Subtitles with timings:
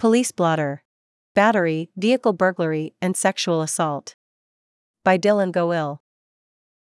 [0.00, 0.82] Police blotter.
[1.34, 4.14] Battery, vehicle burglary, and sexual assault.
[5.04, 6.00] By Dylan Goil.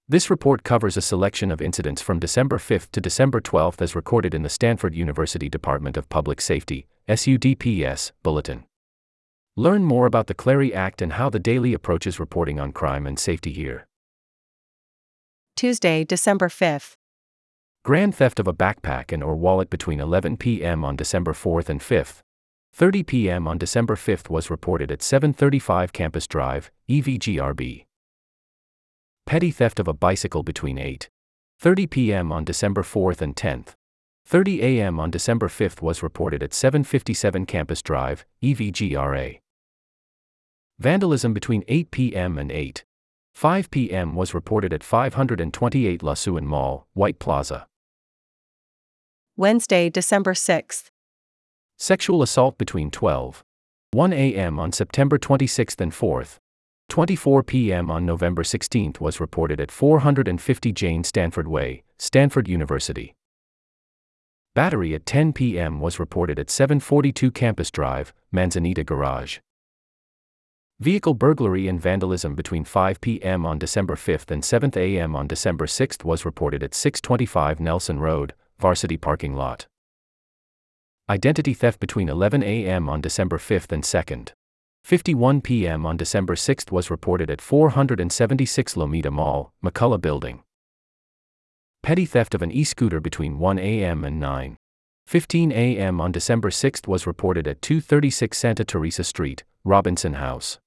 [0.07, 4.33] This report covers a selection of incidents from December 5 to December 12 as recorded
[4.33, 8.63] in the Stanford University Department of Public Safety, SUDPS, Bulletin.
[9.57, 13.19] Learn more about the Clery Act and how the daily approaches reporting on crime and
[13.19, 13.85] safety here.
[15.57, 16.93] Tuesday, December 5th.
[17.83, 20.85] Grand theft of a backpack and or wallet between 11 p.m.
[20.85, 22.21] on December 4th and 5th.
[22.73, 23.47] 30 p.m.
[23.47, 27.85] on December 5th was reported at 735 Campus Drive, EVGRB.
[29.25, 32.31] Petty theft of a bicycle between 8:30 p.m.
[32.31, 33.75] on December 4th and 10th.
[34.25, 34.99] 30 a.m.
[34.99, 39.39] on December 5th was reported at 757 Campus Drive, EVGRA.
[40.79, 42.37] Vandalism between 8 p.m.
[42.37, 44.15] and 8:05 p.m.
[44.15, 47.67] was reported at 528 Lasuen Mall, White Plaza.
[49.35, 50.91] Wednesday, December 6th.
[51.81, 53.41] Sexual assault between 12.
[53.91, 54.59] 1 a.m.
[54.59, 56.35] on September 26th and 4th.
[56.89, 57.89] 24 p.m.
[57.89, 63.15] on November 16th was reported at 450 Jane Stanford Way, Stanford University.
[64.53, 65.79] Battery at 10 p.m.
[65.79, 69.37] was reported at 742 Campus Drive, Manzanita Garage.
[70.81, 73.45] Vehicle burglary and vandalism between 5 p.m.
[73.45, 75.15] on December 5th and 7 a.m.
[75.15, 79.67] on December 6th was reported at 625 Nelson Road, Varsity Parking Lot.
[81.09, 82.87] Identity theft between 11 a.m.
[82.87, 84.29] on December 5th and 2nd.
[84.83, 85.83] 51 p.m.
[85.83, 90.43] on December 6th was reported at 476 Lomita Mall, McCullough Building.
[91.81, 94.05] Petty theft of an e-scooter between 1 a.m.
[94.05, 94.55] and 9.
[95.07, 95.99] 15 a.m.
[95.99, 100.59] on December 6th was reported at 236 Santa Teresa Street, Robinson House.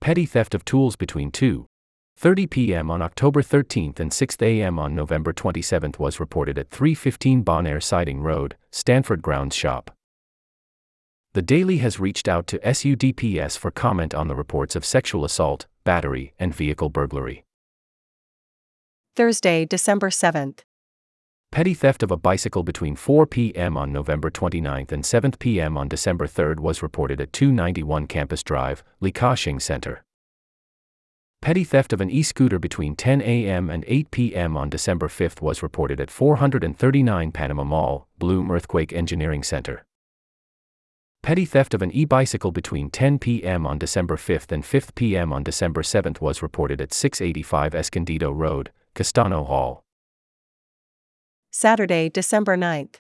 [0.00, 1.66] Petty theft of tools between 2.
[2.20, 2.90] 30 p.m.
[2.90, 4.78] on October 13th and 6 a.m.
[4.78, 9.90] on November 27th was reported at 315 Bon Air Siding Road, Stanford Grounds Shop.
[11.32, 15.66] The Daily has reached out to SUDPS for comment on the reports of sexual assault,
[15.84, 17.46] battery, and vehicle burglary.
[19.16, 20.58] Thursday, December 7th.
[21.50, 23.78] Petty theft of a bicycle between 4 p.m.
[23.78, 25.78] on November 29th and 7 p.m.
[25.78, 30.04] on December 3rd was reported at 291 Campus Drive, Li Ka Shing Center.
[31.42, 33.70] Petty theft of an e-scooter between 10 a.m.
[33.70, 34.58] and 8 p.m.
[34.58, 39.86] on December 5th was reported at 439 Panama Mall, Blume Earthquake Engineering Center.
[41.22, 43.66] Petty theft of an e-bicycle between 10 p.m.
[43.66, 45.32] on December 5th and 5 p.m.
[45.32, 49.82] on December 7th was reported at 685 Escondido Road, Castano Hall.
[51.50, 52.99] Saturday, December 9th.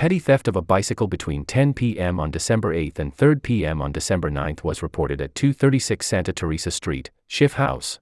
[0.00, 2.18] Petty theft of a bicycle between 10 p.m.
[2.18, 3.82] on December 8th and 3 p.m.
[3.82, 7.98] on December 9th was reported at 236 Santa Teresa Street, Schiff House.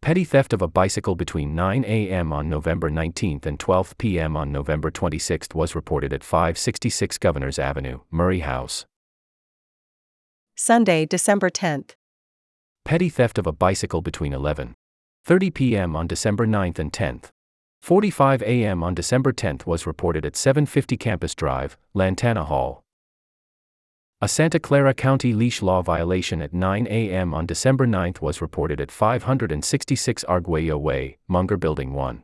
[0.00, 2.32] Petty theft of a bicycle between 9 a.m.
[2.32, 4.38] on November 19th and 12 p.m.
[4.38, 8.86] on November 26th was reported at 566 Governors Avenue, Murray House.
[10.56, 11.90] Sunday, December 10th.
[12.86, 15.94] Petty theft of a bicycle between 11:30 p.m.
[15.94, 17.33] on December 9th and 10th.
[17.84, 18.82] 45 a.m.
[18.82, 22.82] on December 10th was reported at 750 Campus Drive, Lantana Hall.
[24.22, 27.34] A Santa Clara County leash law violation at 9 a.m.
[27.34, 32.22] on December 9th was reported at 566 Arguello Way, Munger Building 1.